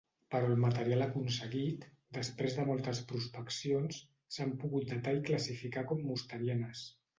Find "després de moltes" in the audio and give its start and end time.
2.19-3.03